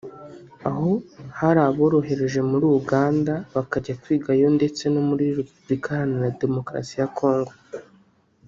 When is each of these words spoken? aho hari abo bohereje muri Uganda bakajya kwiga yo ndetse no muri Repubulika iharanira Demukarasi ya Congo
aho 0.69 0.89
hari 1.39 1.59
abo 1.67 1.83
bohereje 1.93 2.39
muri 2.49 2.65
Uganda 2.79 3.33
bakajya 3.55 3.93
kwiga 4.01 4.31
yo 4.41 4.49
ndetse 4.57 4.83
no 4.93 5.01
muri 5.09 5.23
Repubulika 5.37 5.89
iharanira 5.93 6.37
Demukarasi 6.41 6.95
ya 7.01 7.09
Congo 7.17 7.53